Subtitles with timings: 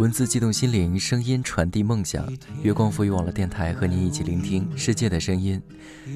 [0.00, 2.26] 文字激动心灵，声音传递梦想。
[2.62, 5.60] 月光赋予网络电台和您一起聆听世界的声音。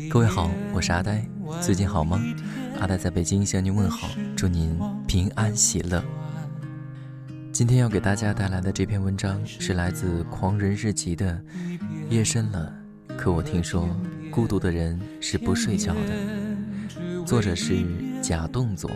[0.08, 1.22] 各位好，我是阿呆，
[1.60, 2.18] 最近好吗？
[2.80, 4.74] 阿呆在北京向您问好，祝您
[5.06, 6.02] 平安喜乐。
[7.52, 11.38] 今天要给大家带来的这篇文章是来自《狂人日记》的。
[12.08, 12.72] 夜深了，
[13.18, 13.86] 可我听说
[14.30, 17.24] 孤独的人是不睡觉的。
[17.26, 17.84] 作者是
[18.22, 18.90] 假动作。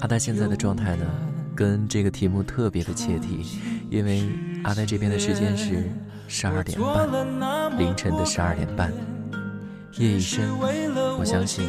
[0.00, 1.06] 阿呆现在的状态呢？
[1.54, 3.46] 跟这个题目特别的切题，
[3.90, 4.28] 因为
[4.64, 5.90] 阿呆这边的时间是
[6.26, 8.92] 十二点半，凌晨的十二点半，
[9.98, 10.48] 夜已深，
[11.18, 11.64] 我相信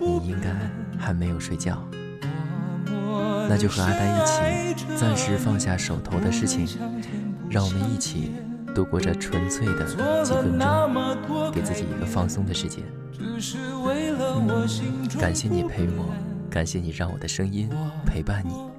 [0.00, 0.54] 你应该
[0.98, 1.82] 还没有睡觉，
[3.48, 6.66] 那就和阿呆一起暂时放下手头的事情，
[7.50, 8.32] 让我们一起
[8.74, 10.24] 度过这纯粹的几分
[10.58, 12.84] 钟，给自己一个放松的时间。
[15.18, 16.14] 感谢你陪我，
[16.48, 17.68] 感谢你让我的声音
[18.06, 18.75] 陪伴你。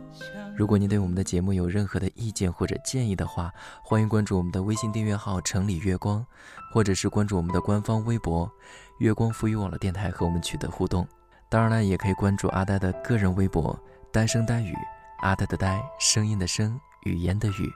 [0.58, 6.26] 如果您对我们的节目有任何的意见或者建议的话，欢迎关注我们的微信订阅号“城里月光”，
[6.74, 8.52] 或者是关注我们的官方微博
[8.98, 11.08] “月光浮语网络电台”和我们取得互动。
[11.48, 13.80] 当然了，也可以关注阿呆的个人微博
[14.12, 14.74] “呆声呆语”，
[15.22, 17.72] 阿呆的呆，声音的声，语言的语，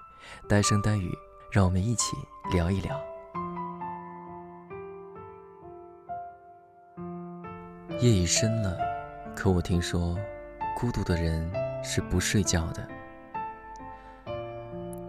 [0.49, 1.15] 呆声呆语，
[1.51, 2.17] 让我们一起
[2.51, 2.99] 聊一聊。
[7.99, 8.75] 夜已深了，
[9.35, 10.17] 可我听说，
[10.75, 11.60] 孤独的人。
[11.83, 12.87] 是不睡觉的。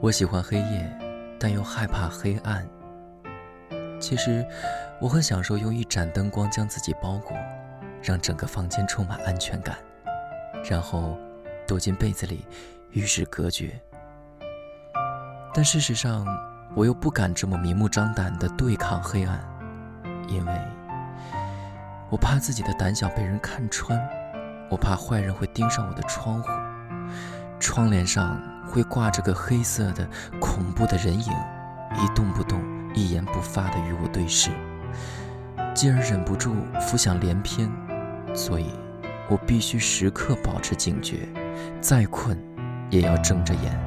[0.01, 0.99] 我喜欢黑夜，
[1.39, 2.67] 但又害怕黑暗。
[4.01, 4.45] 其实，
[5.01, 7.37] 我很享受用一盏灯光将自己包裹，
[8.03, 9.77] 让整个房间充满安全感，
[10.69, 11.17] 然后
[11.69, 12.45] 躲进被子里
[12.91, 13.81] 与世隔绝。
[15.55, 16.27] 但事实上，
[16.75, 19.39] 我又不敢这么明目张胆地对抗黑暗，
[20.27, 20.53] 因为
[22.11, 23.97] 我怕自己的胆小被人看穿。
[24.73, 26.49] 我怕坏人会盯上我的窗户，
[27.61, 30.09] 窗帘上会挂着个黑色的
[30.41, 31.31] 恐怖的人影，
[32.03, 32.59] 一动不动，
[32.95, 34.51] 一言不发地与我对视，
[35.75, 37.71] 进而忍不住浮想联翩。
[38.35, 38.71] 所以，
[39.29, 41.29] 我必须时刻保持警觉，
[41.83, 42.43] 再困
[42.89, 43.79] 也要睁着眼。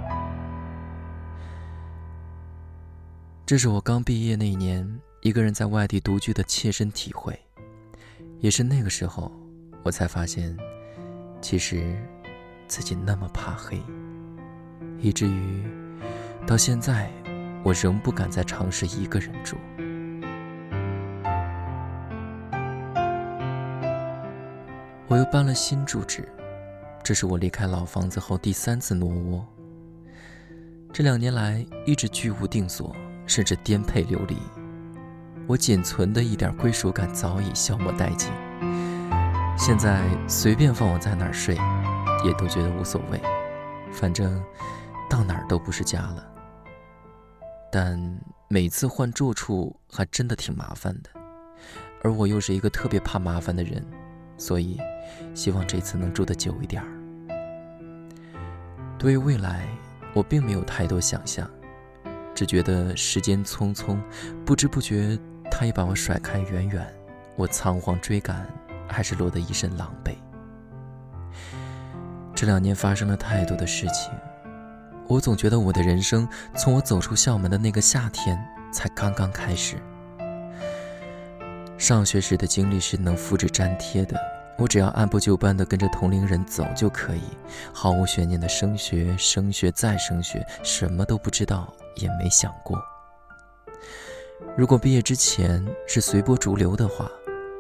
[3.43, 7.39] 这是我刚毕业那年，一个人在外地独居的切身体会，
[8.39, 9.31] 也是那个时候，
[9.81, 10.55] 我才发现。
[11.47, 11.95] 其实，
[12.67, 13.79] 自己那么怕黑，
[14.97, 15.63] 以至于
[16.47, 17.07] 到现在，
[17.63, 19.55] 我仍不敢再尝试一个人住。
[25.07, 26.27] 我又搬了新住址，
[27.03, 29.45] 这是我离开老房子后第三次挪窝。
[30.91, 32.95] 这两年来一直居无定所，
[33.27, 34.35] 甚至颠沛流离，
[35.45, 38.31] 我仅存的一点归属感早已消磨殆尽。
[39.57, 41.55] 现在随便放我在哪儿睡，
[42.23, 43.19] 也都觉得无所谓，
[43.91, 44.43] 反正
[45.09, 46.23] 到哪儿都不是家了。
[47.71, 47.99] 但
[48.47, 51.09] 每次换住处还真的挺麻烦的，
[52.03, 53.83] 而我又是一个特别怕麻烦的人，
[54.37, 54.77] 所以
[55.33, 56.87] 希望这次能住得久一点儿。
[58.99, 59.67] 对于未来，
[60.13, 61.49] 我并没有太多想象，
[62.35, 63.97] 只觉得时间匆匆，
[64.45, 65.17] 不知不觉
[65.49, 66.85] 他也把我甩开远远，
[67.35, 68.45] 我仓皇追赶。
[68.87, 70.15] 还是落得一身狼狈。
[72.35, 74.11] 这两年发生了太多的事情，
[75.07, 78.37] 我总觉得我的人生从我走出校门的那个夏天
[78.73, 79.77] 才刚刚开始。
[81.77, 84.19] 上学时的经历是能复制粘贴的，
[84.57, 87.21] 我只要按部就班的跟着同龄人走就可以，
[87.73, 92.77] 毫无悬念的升学、升学再升学，什么都不知道也没想过。
[94.57, 97.09] 如果毕业之前是随波逐流的话，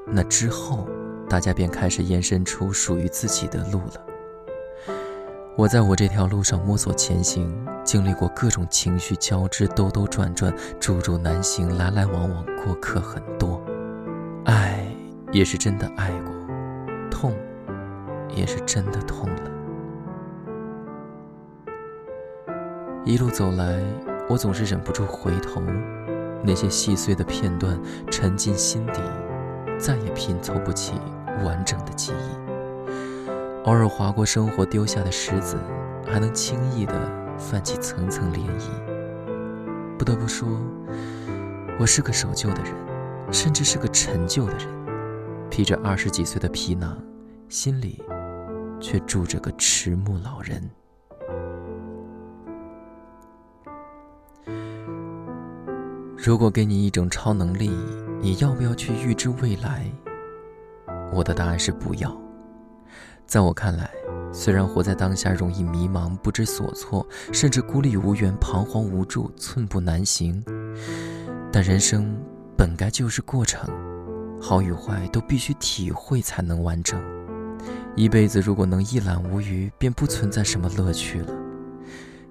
[0.05, 0.85] 那之后。
[1.35, 4.05] 大家便开始延伸出属于自己的路了。
[5.57, 7.53] 我在我这条路上摸索前行，
[7.83, 13.61] 经历过各种情绪交织、兜兜转转、注入难行、来来往往，过客很多。
[14.45, 14.87] 爱
[15.33, 16.33] 也是真的爱过，
[17.11, 17.33] 痛
[18.33, 19.51] 也是真的痛了。
[23.03, 23.77] 一路走来，
[24.29, 25.61] 我总是忍不住回头，
[26.41, 27.77] 那些细碎的片段
[28.09, 29.01] 沉进心底，
[29.77, 30.93] 再也拼凑不起。
[31.43, 33.29] 完整的记忆，
[33.63, 35.57] 偶尔划过生活丢下的石子，
[36.05, 36.93] 还能轻易地
[37.37, 38.69] 泛起层层涟漪。
[39.97, 40.47] 不得不说，
[41.79, 42.73] 我是个守旧的人，
[43.31, 44.67] 甚至是个陈旧的人，
[45.49, 46.97] 披着二十几岁的皮囊，
[47.49, 48.03] 心里
[48.79, 50.69] 却住着个迟暮老人。
[56.17, 57.69] 如果给你一种超能力，
[58.19, 59.85] 你要不要去预知未来？
[61.13, 62.15] 我的答案是不要。
[63.25, 63.89] 在我看来，
[64.31, 70.43] 虽然活在当下容易迷茫、不知所措，甚至孤立无援、彷徨无助、寸步难行，
[71.51, 72.15] 但人生
[72.55, 73.69] 本该就是过程，
[74.39, 77.01] 好与坏都必须体会才能完整。
[77.95, 81.33] 一辈子如果能一览无余，便不存在什么乐趣了。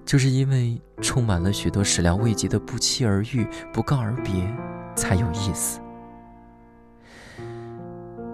[0.05, 4.33] 就是因为充满了许多始料未及的不期而遇、不告而别，
[4.95, 5.79] 才有意思。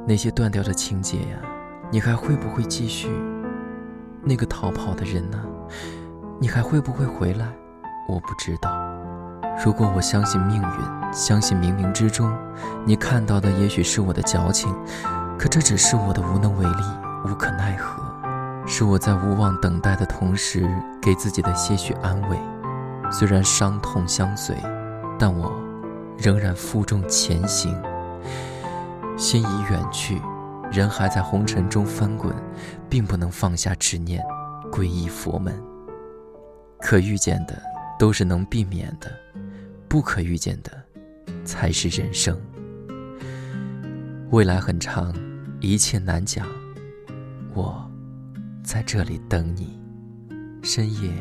[0.07, 1.37] 那些断掉的情节呀，
[1.91, 3.09] 你还会不会继续？
[4.23, 5.39] 那个逃跑的人呢？
[6.39, 7.47] 你还会不会回来？
[8.07, 8.71] 我不知道。
[9.63, 12.35] 如果我相信命运，相信冥冥之中，
[12.85, 14.73] 你看到的也许是我的矫情，
[15.37, 16.83] 可这只是我的无能为力，
[17.25, 18.01] 无可奈何，
[18.65, 20.67] 是我在无望等待的同时
[20.99, 22.39] 给自己的些许安慰。
[23.11, 24.55] 虽然伤痛相随，
[25.19, 25.51] 但我
[26.17, 27.75] 仍然负重前行。
[29.21, 30.19] 心已远去。
[30.71, 32.33] 人还在红尘中翻滚，
[32.89, 34.19] 并不能放下执念，
[34.71, 35.53] 皈依佛门。
[36.79, 37.61] 可预见的
[37.99, 39.11] 都是能避免的，
[39.87, 40.71] 不可预见的
[41.45, 42.35] 才是人生。
[44.31, 45.13] 未来很长，
[45.59, 46.47] 一切难讲。
[47.53, 47.87] 我
[48.63, 49.79] 在这里等你，
[50.63, 51.11] 深夜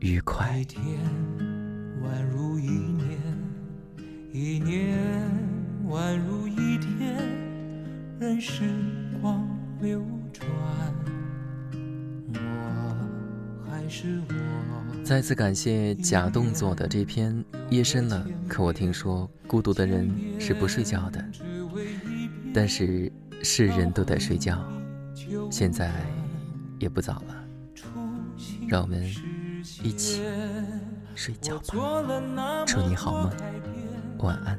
[0.00, 0.62] 愉快。
[2.60, 3.18] 一年，
[4.30, 5.57] 一年
[5.88, 7.16] 宛如一天。
[8.20, 8.64] 任时
[9.22, 9.48] 光
[9.80, 10.02] 流
[10.32, 10.48] 转，
[12.34, 15.04] 我还是我。
[15.04, 21.24] 再次感谢假动作的这篇夜深了，可我听说孤独的人是不睡觉的，
[22.52, 23.10] 但是
[23.42, 24.62] 是人都在睡觉，
[25.48, 25.92] 现在
[26.80, 27.44] 也不早了，
[28.66, 29.02] 让我们
[29.82, 30.22] 一起
[31.14, 32.64] 睡觉吧。
[32.66, 33.32] 祝你好梦，
[34.18, 34.58] 晚安。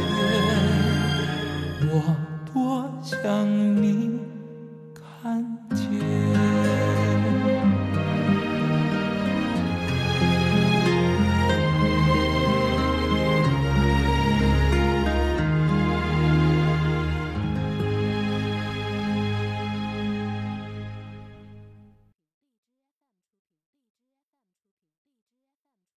[3.21, 3.70] 想你。